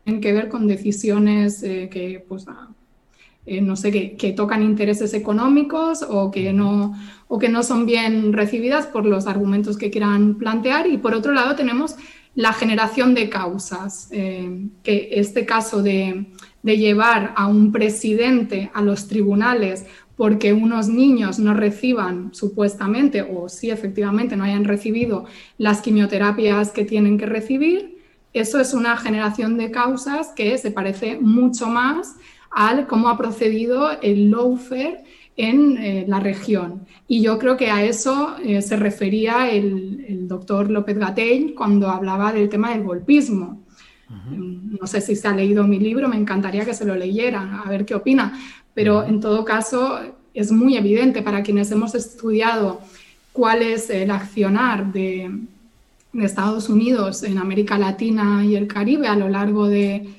en 0.05 0.21
que 0.21 0.31
ver 0.31 0.47
con 0.47 0.65
decisiones 0.65 1.61
eh, 1.61 1.89
que, 1.91 2.23
pues, 2.25 2.45
eh, 3.45 3.59
no 3.59 3.75
sé, 3.75 3.91
que, 3.91 4.15
que, 4.15 4.31
tocan 4.31 4.63
intereses 4.63 5.13
económicos 5.13 6.05
o 6.09 6.31
que, 6.31 6.53
no, 6.53 6.97
o 7.27 7.37
que 7.37 7.49
no 7.49 7.63
son 7.63 7.85
bien 7.85 8.31
recibidas 8.31 8.87
por 8.87 9.05
los 9.05 9.27
argumentos 9.27 9.77
que 9.77 9.91
quieran 9.91 10.35
plantear. 10.35 10.87
Y 10.87 10.97
por 10.97 11.13
otro 11.13 11.33
lado 11.33 11.53
tenemos 11.53 11.97
la 12.35 12.53
generación 12.53 13.13
de 13.13 13.27
causas, 13.27 14.07
que 14.09 15.09
este 15.11 15.45
caso 15.45 15.83
de, 15.83 16.27
de 16.63 16.77
llevar 16.77 17.33
a 17.35 17.47
un 17.47 17.73
presidente 17.73 18.71
a 18.73 18.81
los 18.81 19.07
tribunales 19.09 19.85
porque 20.15 20.53
unos 20.53 20.87
niños 20.87 21.39
no 21.39 21.53
reciban 21.53 22.33
supuestamente 22.33 23.21
o 23.21 23.49
si 23.49 23.71
efectivamente 23.71 24.35
no 24.35 24.43
hayan 24.43 24.65
recibido 24.65 25.25
las 25.57 25.81
quimioterapias 25.81 26.71
que 26.71 26.85
tienen 26.85 27.17
que 27.17 27.25
recibir, 27.25 27.97
eso 28.33 28.59
es 28.59 28.73
una 28.73 28.97
generación 28.97 29.57
de 29.57 29.71
causas 29.71 30.33
que 30.35 30.57
se 30.57 30.71
parece 30.71 31.19
mucho 31.19 31.67
más 31.67 32.15
al 32.49 32.87
cómo 32.87 33.09
ha 33.09 33.17
procedido 33.17 33.99
el 34.01 34.31
lawfare 34.31 35.03
en 35.35 35.77
eh, 35.77 36.05
la 36.07 36.19
región. 36.19 36.85
Y 37.07 37.21
yo 37.21 37.39
creo 37.39 37.57
que 37.57 37.71
a 37.71 37.83
eso 37.83 38.35
eh, 38.43 38.61
se 38.61 38.75
refería 38.75 39.49
el, 39.51 40.27
doctor 40.27 40.69
López 40.69 40.97
Gatell 40.97 41.53
cuando 41.53 41.89
hablaba 41.89 42.31
del 42.31 42.49
tema 42.49 42.71
del 42.71 42.83
golpismo. 42.83 43.61
No 44.29 44.85
sé 44.85 45.01
si 45.01 45.15
se 45.15 45.27
ha 45.27 45.35
leído 45.35 45.65
mi 45.65 45.79
libro, 45.79 46.07
me 46.07 46.15
encantaría 46.15 46.65
que 46.65 46.73
se 46.73 46.85
lo 46.85 46.95
leyeran, 46.95 47.55
a 47.55 47.69
ver 47.69 47.83
qué 47.83 47.95
opina, 47.95 48.33
pero 48.73 49.03
en 49.03 49.19
todo 49.19 49.45
caso 49.45 49.99
es 50.33 50.51
muy 50.51 50.77
evidente 50.77 51.21
para 51.21 51.43
quienes 51.43 51.71
hemos 51.71 51.95
estudiado 51.95 52.81
cuál 53.31 53.61
es 53.61 53.89
el 53.89 54.11
accionar 54.11 54.91
de, 54.93 55.31
Estados 56.13 56.69
Unidos 56.69 57.23
en 57.23 57.39
América 57.39 57.75
Latina 57.75 58.45
y 58.45 58.55
el 58.55 58.67
Caribe 58.67 59.07
a 59.07 59.15
lo 59.15 59.29
largo 59.29 59.67
de, 59.67 60.13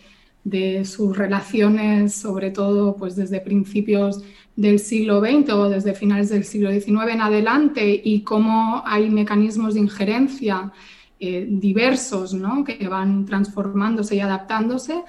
sus 0.84 1.16
relaciones, 1.16 2.16
sobre 2.16 2.50
todo 2.50 2.96
pues 2.96 3.14
desde 3.14 3.40
principios 3.40 4.20
del 4.56 4.80
siglo 4.80 5.20
XX 5.20 5.50
o 5.52 5.70
desde 5.70 5.94
finales 5.94 6.30
del 6.30 6.44
siglo 6.44 6.72
XIX 6.72 7.12
en 7.12 7.20
adelante, 7.20 8.02
y 8.04 8.22
cómo 8.22 8.82
hay 8.84 9.08
mecanismos 9.08 9.74
de 9.74 9.80
injerencia 9.80 10.72
eh, 11.20 11.46
diversos 11.48 12.34
¿no? 12.34 12.64
que 12.64 12.88
van 12.88 13.24
transformándose 13.24 14.16
y 14.16 14.20
adaptándose, 14.20 15.00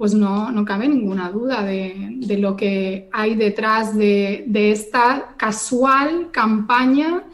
pues 0.00 0.14
no, 0.14 0.50
no 0.50 0.64
cabe 0.64 0.88
ninguna 0.88 1.30
duda 1.30 1.62
de, 1.62 2.38
lo 2.38 2.56
que 2.56 3.10
hay 3.12 3.34
detrás 3.34 3.94
de, 3.94 4.46
esta 4.50 5.34
casual 5.36 6.30
campaña 6.30 7.24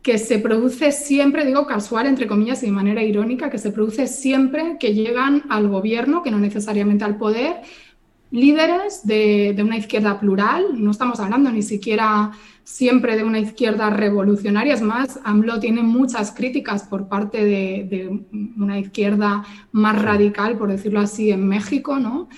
que 0.00 0.16
se 0.16 0.38
produce 0.38 0.92
siempre, 0.92 1.44
digo 1.44 1.66
casual 1.66 2.06
entre 2.06 2.28
comillas 2.28 2.62
y 2.62 2.66
de 2.66 2.72
manera 2.72 3.02
irónica, 3.02 3.50
que 3.50 3.58
se 3.58 3.72
produce 3.72 4.06
siempre 4.06 4.76
que 4.78 4.94
llegan 4.94 5.42
al 5.48 5.66
gobierno, 5.66 6.22
que 6.22 6.30
no 6.30 6.38
necesariamente 6.38 7.02
al 7.02 7.16
poder, 7.18 7.56
líderes 8.30 9.04
de, 9.04 9.52
de 9.56 9.62
una 9.64 9.76
izquierda 9.76 10.20
plural, 10.20 10.66
no 10.74 10.92
estamos 10.92 11.18
hablando 11.18 11.50
ni 11.50 11.62
siquiera 11.62 12.30
siempre 12.64 13.16
de 13.16 13.24
una 13.24 13.38
izquierda 13.38 13.90
revolucionaria. 13.90 14.74
Es 14.74 14.82
más, 14.82 15.18
AMLO 15.24 15.60
tiene 15.60 15.82
muchas 15.82 16.32
críticas 16.32 16.84
por 16.84 17.08
parte 17.08 17.44
de, 17.44 18.20
una 18.56 18.78
izquierda 18.78 19.44
más 19.72 20.00
radical, 20.00 20.56
por 20.56 20.70
decirlo 20.70 21.00
así, 21.00 21.30
en 21.30 21.48
México, 21.48 21.98
¿no? 21.98 22.28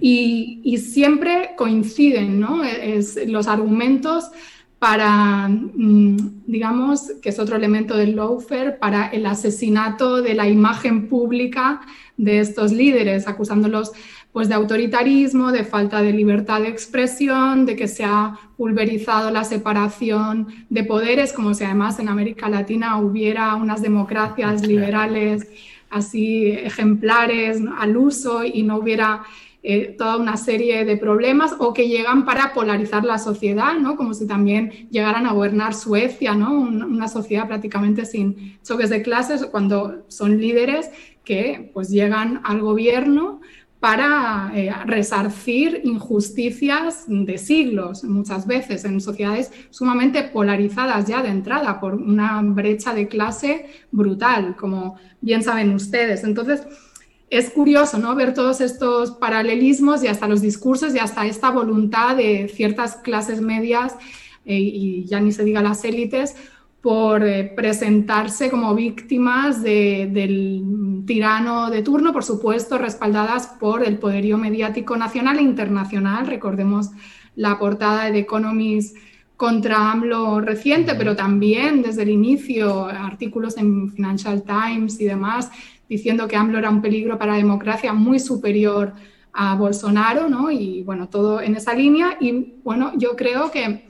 Y, 0.00 0.78
siempre 0.78 1.50
coinciden, 1.56 2.40
¿no? 2.40 2.64
Es, 2.64 3.18
los 3.26 3.46
argumentos 3.48 4.30
para, 4.78 5.48
mm, 5.48 6.44
digamos, 6.46 7.12
que 7.22 7.30
es 7.30 7.38
otro 7.38 7.56
elemento 7.56 7.96
del 7.96 8.16
lawfare, 8.16 8.72
para 8.72 9.06
el 9.06 9.24
asesinato 9.26 10.20
de 10.20 10.34
la 10.34 10.48
imagen 10.48 11.08
pública 11.08 11.80
de 12.16 12.40
estos 12.40 12.72
líderes, 12.72 13.26
acusándolos 13.26 13.92
pues 14.36 14.50
de 14.50 14.54
autoritarismo, 14.54 15.50
de 15.50 15.64
falta 15.64 16.02
de 16.02 16.12
libertad 16.12 16.60
de 16.60 16.68
expresión, 16.68 17.64
de 17.64 17.74
que 17.74 17.88
se 17.88 18.04
ha 18.04 18.38
pulverizado 18.58 19.30
la 19.30 19.44
separación 19.44 20.48
de 20.68 20.84
poderes, 20.84 21.32
como 21.32 21.54
si 21.54 21.64
además 21.64 21.98
en 22.00 22.10
América 22.10 22.50
Latina 22.50 22.98
hubiera 22.98 23.54
unas 23.54 23.80
democracias 23.80 24.66
liberales 24.66 25.48
así 25.88 26.50
ejemplares 26.50 27.62
al 27.78 27.96
uso 27.96 28.44
y 28.44 28.62
no 28.62 28.76
hubiera 28.76 29.22
eh, 29.62 29.94
toda 29.96 30.18
una 30.18 30.36
serie 30.36 30.84
de 30.84 30.98
problemas 30.98 31.54
o 31.58 31.72
que 31.72 31.88
llegan 31.88 32.26
para 32.26 32.52
polarizar 32.52 33.06
la 33.06 33.16
sociedad, 33.16 33.78
¿no? 33.78 33.96
como 33.96 34.12
si 34.12 34.26
también 34.26 34.86
llegaran 34.90 35.24
a 35.24 35.32
gobernar 35.32 35.72
Suecia, 35.72 36.34
¿no? 36.34 36.52
una 36.52 37.08
sociedad 37.08 37.46
prácticamente 37.46 38.04
sin 38.04 38.58
choques 38.62 38.90
de 38.90 39.00
clases, 39.00 39.46
cuando 39.46 40.04
son 40.08 40.38
líderes 40.38 40.90
que 41.24 41.70
pues 41.72 41.88
llegan 41.88 42.42
al 42.44 42.60
gobierno 42.60 43.40
para 43.80 44.50
eh, 44.54 44.72
resarcir 44.86 45.82
injusticias 45.84 47.04
de 47.06 47.38
siglos, 47.38 48.04
muchas 48.04 48.46
veces 48.46 48.84
en 48.84 49.00
sociedades 49.00 49.52
sumamente 49.70 50.22
polarizadas 50.24 51.06
ya 51.06 51.22
de 51.22 51.28
entrada 51.28 51.78
por 51.78 51.94
una 51.94 52.40
brecha 52.42 52.94
de 52.94 53.06
clase 53.06 53.66
brutal, 53.90 54.56
como 54.56 54.96
bien 55.20 55.42
saben 55.42 55.74
ustedes. 55.74 56.24
Entonces, 56.24 56.66
es 57.28 57.50
curioso 57.50 57.98
¿no? 57.98 58.14
ver 58.14 58.34
todos 58.34 58.60
estos 58.60 59.10
paralelismos 59.12 60.02
y 60.02 60.06
hasta 60.06 60.28
los 60.28 60.40
discursos 60.40 60.94
y 60.94 60.98
hasta 60.98 61.26
esta 61.26 61.50
voluntad 61.50 62.16
de 62.16 62.48
ciertas 62.48 62.96
clases 62.96 63.40
medias 63.40 63.94
eh, 64.44 64.58
y 64.58 65.04
ya 65.06 65.20
ni 65.20 65.32
se 65.32 65.44
diga 65.44 65.60
las 65.60 65.84
élites 65.84 66.36
por 66.86 67.24
eh, 67.24 67.42
presentarse 67.42 68.48
como 68.48 68.72
víctimas 68.72 69.60
del 69.60 71.02
tirano 71.04 71.68
de 71.68 71.82
turno, 71.82 72.12
por 72.12 72.22
supuesto, 72.22 72.78
respaldadas 72.78 73.48
por 73.58 73.84
el 73.84 73.98
poderío 73.98 74.38
mediático 74.38 74.96
nacional 74.96 75.40
e 75.40 75.42
internacional. 75.42 76.28
Recordemos 76.28 76.92
la 77.34 77.58
portada 77.58 78.04
de 78.04 78.12
The 78.12 78.18
Economist 78.20 78.96
contra 79.36 79.90
AMLO 79.90 80.40
reciente, 80.40 80.94
pero 80.94 81.16
también 81.16 81.82
desde 81.82 82.04
el 82.04 82.10
inicio 82.10 82.84
artículos 82.84 83.56
en 83.56 83.90
Financial 83.90 84.44
Times 84.44 85.00
y 85.00 85.06
demás 85.06 85.50
diciendo 85.88 86.28
que 86.28 86.36
AMLO 86.36 86.58
era 86.58 86.70
un 86.70 86.82
peligro 86.82 87.18
para 87.18 87.32
la 87.32 87.38
democracia 87.38 87.94
muy 87.94 88.20
superior 88.20 88.92
a 89.32 89.54
Bolsonaro, 89.54 90.28
¿no? 90.28 90.52
Y 90.52 90.82
bueno, 90.84 91.08
todo 91.08 91.40
en 91.40 91.56
esa 91.56 91.74
línea. 91.74 92.16
Y 92.20 92.54
bueno, 92.62 92.92
yo 92.96 93.16
creo 93.16 93.50
que 93.50 93.85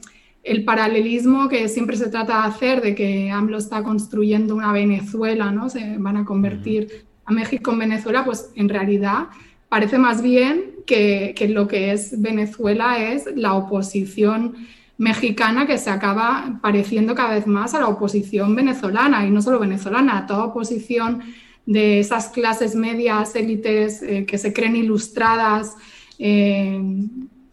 el 0.47 0.63
paralelismo 0.63 1.49
que 1.49 1.69
siempre 1.69 1.97
se 1.97 2.09
trata 2.09 2.43
de 2.43 2.49
hacer 2.49 2.81
de 2.81 2.95
que 2.95 3.33
AMLO 3.33 3.59
está 3.59 3.83
construyendo 3.83 4.55
una 4.55 4.73
Venezuela, 4.73 5.51
¿no? 5.51 5.69
Se 5.69 5.99
van 5.99 6.17
a 6.17 6.25
convertir 6.25 7.05
a 7.25 7.33
México 7.33 7.73
en 7.73 7.81
Venezuela, 7.81 8.25
pues 8.25 8.51
en 8.55 8.69
realidad 8.69 9.27
parece 9.69 9.99
más 9.99 10.23
bien 10.23 10.77
que, 10.87 11.35
lo 11.51 11.67
que 11.67 11.91
es 11.91 12.23
Venezuela 12.23 13.03
es 13.13 13.27
la 13.35 13.55
oposición 13.55 14.55
mexicana 14.99 15.67
que 15.67 15.79
se 15.79 15.91
acaba 15.91 16.61
pareciendo 16.63 17.17
cada 17.17 17.35
vez 17.35 17.49
más 17.49 17.75
a 17.75 17.81
la 17.81 17.89
oposición 17.89 18.55
venezolana, 18.55 19.27
y 19.27 19.33
no 19.33 19.43
solo 19.43 19.59
venezolana, 19.59 20.19
a 20.19 20.27
toda 20.27 20.45
oposición 20.45 21.23
de 21.67 21.99
esas 21.99 22.29
clases 22.29 22.77
medias, 22.77 23.35
élites 23.35 24.01
eh, 24.01 24.25
que 24.25 24.39
se 24.39 24.53
creen 24.53 24.77
ilustradas. 24.77 25.75
Eh, 26.21 26.81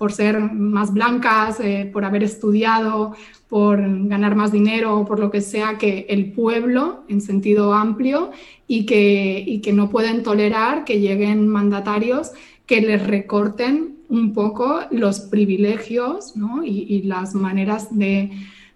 por 0.03 0.11
ser 0.11 0.37
más 0.37 0.93
blancas, 0.93 1.61
eh, 1.61 1.89
por 1.93 2.03
haber 2.03 2.23
estudiado, 2.23 3.15
por 3.47 3.79
ganar 4.09 4.35
más 4.35 4.51
dinero, 4.51 5.05
por 5.07 5.17
lo 5.17 5.31
que 5.31 5.39
sea, 5.39 5.77
que 5.77 6.05
el 6.09 6.33
pueblo 6.33 7.05
en 7.07 7.21
sentido 7.21 7.73
amplio 7.73 8.31
y 8.67 8.85
que, 8.85 9.61
que 9.63 9.71
no 9.71 9.89
pueden 9.89 10.21
tolerar 10.21 10.83
que 10.83 10.99
lleguen 10.99 11.47
mandatarios 11.47 12.31
que 12.65 12.81
les 12.81 13.07
recorten 13.07 13.95
un 14.09 14.33
poco 14.33 14.81
los 14.91 15.21
privilegios 15.21 16.33
y, 16.65 17.03
las 17.03 17.33
maneras 17.33 17.97
de, 17.97 18.29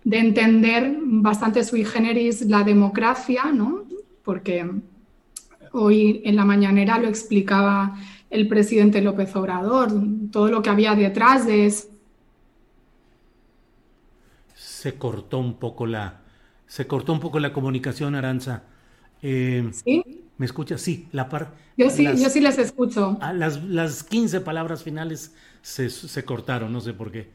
entender 0.09 0.95
bastante 1.01 1.65
sui 1.65 1.83
generis 1.83 2.43
la 2.43 2.63
democracia, 2.63 3.51
¿no? 3.53 3.83
porque 4.23 4.65
hoy 5.73 6.21
en 6.23 6.37
la 6.37 6.45
mañanera 6.45 6.97
lo 6.99 7.09
explicaba 7.09 7.97
el 8.29 8.47
presidente 8.47 9.01
López 9.01 9.35
Obrador, 9.35 9.91
todo 10.31 10.49
lo 10.49 10.61
que 10.61 10.69
había 10.69 10.95
detrás 10.95 11.45
de 11.45 11.65
eso. 11.65 11.87
Se 14.55 14.95
cortó 14.95 15.39
un 15.39 15.55
poco 15.55 15.85
la, 15.85 16.21
se 16.67 16.87
cortó 16.87 17.13
un 17.13 17.19
poco 17.19 17.39
la 17.39 17.53
comunicación, 17.53 18.15
Aranza. 18.15 18.63
Eh, 19.21 19.69
¿Sí? 19.71 20.03
¿Me 20.37 20.45
escuchas? 20.45 20.81
Sí, 20.81 21.07
la 21.11 21.29
par. 21.29 21.53
Yo 21.77 21.89
sí, 21.89 22.03
yo 22.03 22.29
sí 22.29 22.41
les 22.41 22.57
escucho. 22.57 23.17
Ah, 23.21 23.33
las, 23.33 23.63
las 23.63 24.03
15 24.03 24.41
palabras 24.41 24.83
finales 24.83 25.33
se, 25.61 25.89
se 25.89 26.25
cortaron, 26.25 26.71
no 26.71 26.81
sé 26.81 26.93
por 26.93 27.11
qué. 27.11 27.29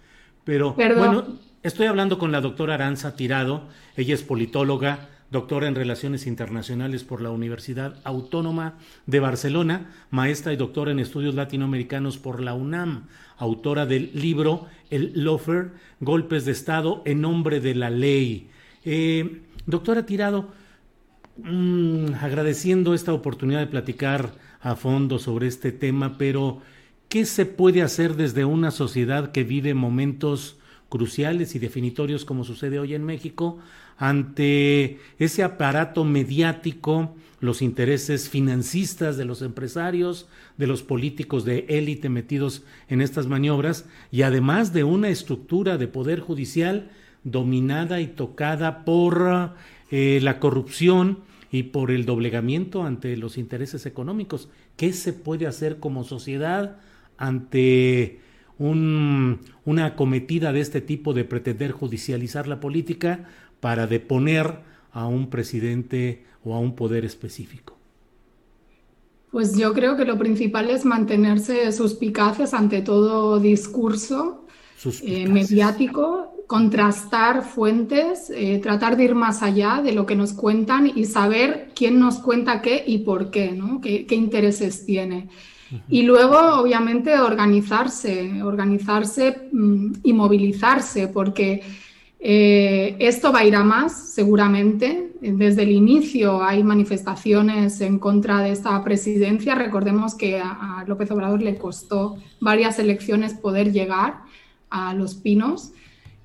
Pero 0.45 0.75
bueno, 0.75 1.39
estoy 1.63 1.87
hablando 1.87 2.19
con 2.19 2.33
la 2.33 2.41
doctora 2.41 2.75
Aranza 2.75 3.17
Tirado. 3.17 3.69
Ella 3.97 4.15
es 4.15 4.23
politóloga, 4.23 5.09
doctora 5.33 5.67
en 5.67 5.75
Relaciones 5.75 6.27
Internacionales 6.27 7.05
por 7.05 7.23
la 7.23 7.31
Universidad 7.31 7.97
Autónoma 8.05 8.75
de 9.07 9.19
Barcelona, 9.19 9.91
maestra 10.11 10.53
y 10.53 10.57
doctora 10.57 10.93
en 10.93 10.99
Estudios 10.99 11.35
Latinoamericanos 11.35 12.19
por 12.19 12.43
la 12.43 12.53
UNAM, 12.53 13.07
autora 13.39 13.87
del 13.87 14.11
libro 14.13 14.67
El 14.91 15.25
Lofer, 15.25 15.73
Golpes 16.01 16.45
de 16.45 16.53
Estado 16.53 17.01
en 17.07 17.23
nombre 17.23 17.61
de 17.61 17.75
la 17.75 17.89
ley. 17.89 18.51
Eh, 18.85 19.41
doctora 19.65 20.05
Tirado, 20.05 20.51
mm, 21.39 22.13
agradeciendo 22.21 22.93
esta 22.93 23.15
oportunidad 23.15 23.61
de 23.61 23.69
platicar 23.69 24.35
a 24.61 24.77
fondo 24.77 25.19
sobre 25.19 25.49
este 25.49 25.73
tema, 25.73 26.19
pero 26.19 26.61
¿qué 27.09 27.25
se 27.25 27.47
puede 27.47 27.81
hacer 27.81 28.17
desde 28.17 28.45
una 28.45 28.71
sociedad 28.71 29.33
que 29.33 29.45
vive 29.45 29.73
momentos 29.73 30.59
cruciales 30.93 31.55
y 31.55 31.59
definitorios 31.59 32.27
como 32.27 32.45
sucede 32.45 32.79
hoy 32.79 32.95
en 32.95 33.03
México 33.03 33.59
ante 33.97 34.99
ese 35.19 35.43
aparato 35.43 36.05
mediático, 36.05 37.17
los 37.41 37.63
intereses 37.63 38.29
financistas 38.29 39.17
de 39.17 39.25
los 39.25 39.41
empresarios, 39.41 40.29
de 40.59 40.67
los 40.67 40.83
políticos 40.83 41.47
de 41.47 41.65
élite 41.71 42.11
metidos 42.11 42.63
en 42.91 43.01
estas 43.01 43.27
maniobras 43.27 43.87
y 44.11 44.21
además 44.21 44.75
de 44.75 44.85
una 44.85 45.09
estructura 45.09 45.79
de 45.79 45.89
poder 45.89 46.21
judicial 46.21 46.91
dominada 47.25 48.03
y 48.03 48.09
tocada 48.09 48.85
por 48.85 49.55
eh, 49.91 50.21
la 50.23 50.41
corrupción 50.41 51.21
y 51.51 51.63
por 51.63 51.91
el 51.91 52.05
doblegamiento 52.05 52.85
ante 52.85 53.17
los 53.17 53.39
intereses 53.39 53.87
económicos. 53.87 54.51
¿Qué 54.77 54.93
se 54.93 55.15
puede 55.15 55.47
hacer 55.47 55.79
como 55.79 56.05
sociedad 56.05 56.77
ante 57.17 58.21
una 58.71 59.87
acometida 59.87 60.53
de 60.53 60.61
este 60.61 60.81
tipo 60.81 61.13
de 61.13 61.25
pretender 61.25 61.73
judicializar 61.73 62.47
la 62.47 62.61
política 62.61 63.29
para 63.61 63.87
deponer 63.87 64.59
a 64.93 65.07
un 65.07 65.31
presidente 65.31 66.25
o 66.45 66.55
a 66.55 66.59
un 66.59 66.75
poder 66.75 67.05
específico? 67.05 67.77
Pues 69.31 69.57
yo 69.57 69.73
creo 69.73 69.97
que 69.97 70.05
lo 70.05 70.19
principal 70.19 70.69
es 70.69 70.85
mantenerse 70.85 71.73
suspicaces 71.73 72.53
ante 72.53 72.83
todo 72.83 73.41
discurso 73.41 74.45
eh, 75.03 75.27
mediático, 75.27 76.45
contrastar 76.47 77.43
fuentes, 77.43 78.31
eh, 78.35 78.59
tratar 78.63 78.99
de 78.99 79.05
ir 79.05 79.15
más 79.15 79.43
allá 79.43 79.81
de 79.83 79.93
lo 79.93 80.05
que 80.05 80.17
nos 80.17 80.35
cuentan 80.35 80.93
y 80.95 81.07
saber 81.07 81.71
quién 81.75 81.99
nos 81.99 82.19
cuenta 82.19 82.61
qué 82.61 82.85
y 82.87 82.99
por 82.99 83.31
qué, 83.31 83.53
¿no? 83.53 83.81
qué, 83.81 84.05
intereses 84.11 84.85
tiene. 84.85 85.29
Y 85.89 86.03
luego, 86.03 86.39
obviamente, 86.61 87.19
organizarse, 87.19 88.43
organizarse 88.43 89.49
mm, 89.53 89.93
y 90.03 90.13
movilizarse, 90.13 91.09
porque 91.09 91.63
eh, 92.25 92.97
esto 93.01 93.33
va 93.33 93.41
a 93.41 93.45
ir 93.45 93.57
a 93.57 93.65
más, 93.65 94.13
seguramente. 94.15 95.13
Desde 95.21 95.63
el 95.63 95.71
inicio 95.71 96.43
hay 96.43 96.63
manifestaciones 96.63 97.81
en 97.81 97.99
contra 97.99 98.41
de 98.41 98.53
esta 98.53 98.83
presidencia. 98.85 99.55
Recordemos 99.55 100.15
que 100.15 100.39
a, 100.39 100.85
López 100.87 101.11
Obrador 101.11 101.43
le 101.43 101.57
costó 101.57 102.17
varias 102.41 102.79
elecciones 102.79 103.35
poder 103.35 103.73
llegar 103.73 104.23
a 104.71 104.95
los 104.95 105.15
pinos. 105.15 105.73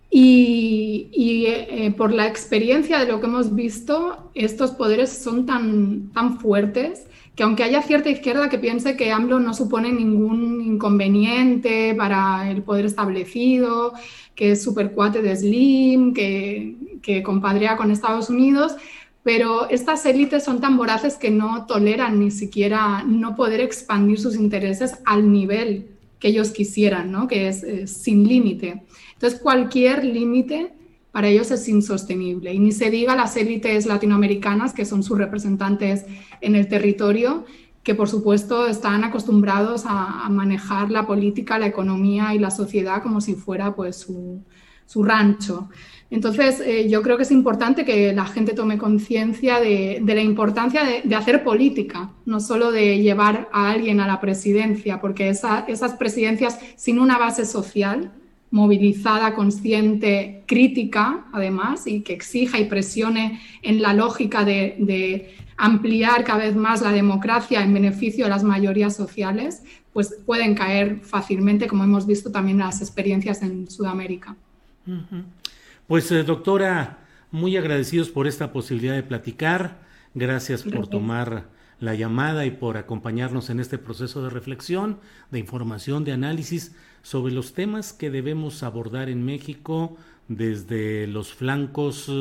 Y, 0.10 1.46
eh, 1.48 1.94
por 1.98 2.14
la 2.14 2.28
experiencia 2.28 3.00
de 3.00 3.12
lo 3.12 3.20
que 3.20 3.28
hemos 3.28 3.54
visto, 3.54 4.32
estos 4.36 4.72
poderes 4.72 5.10
son 5.10 5.46
tan, 5.46 6.12
tan 6.14 6.40
fuertes 6.40 7.08
que 7.38 7.44
aunque 7.44 7.64
haya 7.64 7.84
cierta 7.84 8.10
izquierda 8.10 8.50
que 8.50 8.58
piense 8.58 8.98
que 8.98 9.12
AMLO 9.12 9.40
no 9.40 9.54
supone 9.54 9.92
ningún 9.92 10.60
inconveniente 10.60 11.94
para 11.94 12.50
el 12.50 12.64
poder 12.64 12.86
establecido, 12.86 13.94
que 14.34 14.54
es 14.54 14.64
súper 14.64 14.92
cuate 14.92 15.22
de 15.22 15.36
Slim, 15.36 16.16
que, 16.16 16.76
que 17.04 17.22
compadrea 17.22 17.78
con 17.78 17.92
Estados 17.92 18.32
Unidos, 18.32 18.76
pero 19.22 19.70
estas 19.70 20.04
élites 20.08 20.44
son 20.44 20.62
tan 20.62 20.78
voraces 20.78 21.18
que 21.18 21.30
no 21.30 21.68
toleran 21.68 22.20
ni 22.20 22.32
siquiera 22.32 23.04
no 23.04 23.36
poder 23.36 23.62
expandir 23.62 24.20
sus 24.20 24.36
intereses 24.36 24.96
al 25.06 25.32
nivel 25.32 25.90
que 26.18 26.30
ellos 26.30 26.50
quisieran, 26.50 27.12
¿no? 27.12 27.28
que 27.28 27.50
es, 27.50 27.64
sin 27.86 28.28
límite. 28.28 28.82
Entonces, 29.14 29.40
cualquier 29.40 30.04
límite 30.04 30.74
para 31.18 31.30
ellos 31.30 31.50
es 31.50 31.68
insostenible. 31.68 32.54
Y 32.54 32.60
ni 32.60 32.72
se 32.72 32.92
diga 32.92 33.16
las 33.16 33.36
élites 33.38 33.88
latinoamericanas, 33.88 34.72
que 34.72 34.86
son 34.86 35.02
sus 35.02 35.18
representantes 35.18 36.06
en 36.42 36.56
el 36.56 36.68
territorio, 36.68 37.44
que 37.82 37.96
por 37.96 38.08
supuesto 38.08 38.68
están 38.68 39.04
acostumbrados 39.04 39.86
a, 39.88 40.30
manejar 40.30 40.92
la 40.92 41.08
política, 41.08 41.58
la 41.58 41.66
economía 41.66 42.36
y 42.36 42.38
la 42.38 42.52
sociedad 42.52 43.02
como 43.02 43.20
si 43.20 43.34
fuera 43.34 43.74
pues 43.74 43.96
su, 43.96 44.44
rancho. 45.04 45.70
Entonces, 46.12 46.60
eh, 46.60 46.88
yo 46.88 47.02
creo 47.02 47.18
que 47.18 47.24
es 47.24 47.32
importante 47.32 47.84
que 47.84 48.14
la 48.14 48.28
gente 48.28 48.54
tome 48.54 48.78
conciencia 48.78 49.60
de, 49.60 50.00
la 50.06 50.22
importancia 50.22 50.84
de, 51.04 51.16
hacer 51.16 51.44
política, 51.44 52.12
no 52.26 52.40
solo 52.40 52.72
de 52.72 53.00
llevar 53.00 53.50
a 53.52 53.72
alguien 53.72 54.02
a 54.02 54.06
la 54.06 54.22
presidencia, 54.22 55.02
porque 55.02 55.30
esas 55.30 55.94
presidencias 55.98 56.60
sin 56.76 57.00
una 57.00 57.18
base 57.18 57.44
social, 57.44 58.12
movilizada, 58.52 59.36
consciente, 59.36 60.44
crítica, 60.46 61.26
además, 61.34 61.86
y 61.88 62.02
que 62.02 62.14
exija 62.14 62.60
y 62.60 62.66
presione 62.66 63.42
en 63.62 63.82
la 63.82 63.94
lógica 63.94 64.46
de, 64.46 65.36
ampliar 65.60 66.24
cada 66.24 66.46
vez 66.46 66.56
más 66.56 66.84
la 66.84 66.92
democracia 66.92 67.64
en 67.64 67.74
beneficio 67.74 68.26
de 68.26 68.30
las 68.30 68.44
mayorías 68.44 68.96
sociales, 68.96 69.64
pues 69.92 70.16
pueden 70.24 70.54
caer 70.54 71.00
fácilmente, 71.02 71.66
como 71.66 71.84
hemos 71.84 72.06
visto 72.06 72.32
también 72.32 72.60
en 72.60 72.68
las 72.68 72.80
experiencias 72.80 73.42
en 73.42 73.68
Sudamérica. 73.68 74.36
Pues 75.88 76.12
eh, 76.12 76.22
doctora, 76.22 77.00
muy 77.32 77.58
agradecidos 77.58 78.10
por 78.10 78.28
esta 78.28 78.54
posibilidad 78.54 78.94
de 78.94 79.02
platicar. 79.02 79.80
Gracias 80.14 80.62
por 80.62 80.88
tomar 80.88 81.48
la 81.80 81.96
llamada 81.96 82.46
y 82.46 82.52
por 82.52 82.78
acompañarnos 82.78 83.50
en 83.50 83.60
este 83.60 83.78
proceso 83.78 84.24
de 84.24 84.30
reflexión, 84.30 85.00
de 85.32 85.40
información, 85.40 86.04
de 86.04 86.12
análisis 86.12 86.76
sobre 87.08 87.34
los 87.34 87.54
temas 87.54 87.94
que 87.94 88.12
debemos 88.12 88.64
abordar 88.64 89.08
en 89.08 89.24
México 89.24 89.96
desde 90.28 91.08
los 91.08 91.34
flancos 91.34 92.12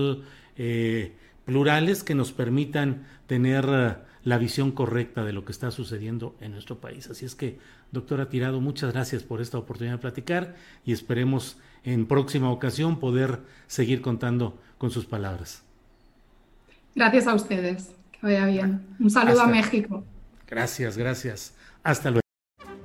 eh, 0.56 1.12
plurales 1.44 2.04
que 2.04 2.14
nos 2.14 2.30
permitan 2.30 3.04
tener 3.26 3.66
eh, 3.68 3.96
la 4.22 4.38
visión 4.38 4.70
correcta 4.70 5.24
de 5.24 5.32
lo 5.32 5.44
que 5.44 5.50
está 5.50 5.72
sucediendo 5.72 6.36
en 6.40 6.52
nuestro 6.52 6.78
país. 6.78 7.10
Así 7.10 7.24
es 7.24 7.34
que, 7.34 7.58
doctora 7.90 8.28
Tirado, 8.28 8.60
muchas 8.60 8.92
gracias 8.92 9.24
por 9.24 9.40
esta 9.40 9.58
oportunidad 9.58 9.96
de 9.96 10.02
platicar 10.02 10.54
y 10.84 10.92
esperemos 10.92 11.58
en 11.82 12.06
próxima 12.06 12.48
ocasión 12.52 13.00
poder 13.00 13.40
seguir 13.66 14.00
contando 14.00 14.56
con 14.78 14.92
sus 14.92 15.04
palabras. 15.04 15.64
Gracias 16.94 17.26
a 17.26 17.34
ustedes. 17.34 17.90
Que 18.12 18.20
vaya 18.22 18.46
bien. 18.46 18.86
Un 19.00 19.10
saludo 19.10 19.42
a 19.42 19.48
México. 19.48 20.04
Gracias, 20.46 20.96
gracias. 20.96 21.56
Hasta 21.82 22.10
luego. 22.12 22.25